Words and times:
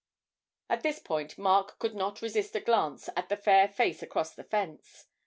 At 0.67 0.81
this 0.81 0.97
point 0.97 1.37
Mark 1.37 1.77
could 1.77 1.93
not 1.93 2.23
resist 2.23 2.55
a 2.55 2.59
glance 2.59 3.07
at 3.15 3.29
the 3.29 3.37
fair 3.37 3.67
face 3.67 4.01
across 4.01 4.33
the 4.33 4.43
fence. 4.43 5.05